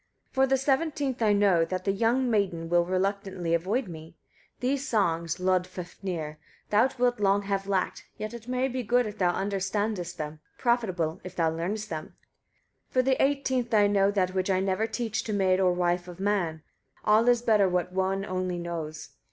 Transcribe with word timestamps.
164. 0.33 0.33
For 0.75 0.83
the 0.87 0.91
seventeenth 0.97 1.21
I 1.21 1.31
know, 1.33 1.63
that 1.63 1.85
that 1.85 1.91
young 1.91 2.27
maiden 2.27 2.69
will 2.69 2.83
reluctantly 2.85 3.53
avoid 3.53 3.87
me. 3.87 4.15
These 4.59 4.87
songs, 4.87 5.37
Loddfafnir! 5.37 6.37
thou 6.71 6.89
wilt 6.97 7.19
long 7.19 7.43
have 7.43 7.67
lacked; 7.67 8.05
yet 8.17 8.33
it 8.33 8.47
may 8.47 8.67
be 8.67 8.81
good 8.81 9.05
if 9.05 9.19
thou 9.19 9.29
understandest 9.31 10.17
them, 10.17 10.39
profitable 10.57 11.21
if 11.23 11.35
thou 11.35 11.51
learnest 11.51 11.89
them. 11.91 12.15
165. 12.93 12.93
For 12.95 13.01
the 13.03 13.23
eighteenth 13.23 13.71
I 13.75 13.85
know 13.85 14.09
that 14.09 14.33
which 14.33 14.49
I 14.49 14.59
never 14.59 14.87
teach 14.87 15.23
to 15.25 15.33
maid 15.33 15.59
or 15.59 15.71
wife 15.71 16.07
of 16.07 16.19
man, 16.19 16.63
(all 17.05 17.27
is 17.29 17.43
better 17.43 17.69
what 17.69 17.93
one 17.93 18.25
only 18.25 18.57
knows. 18.57 19.09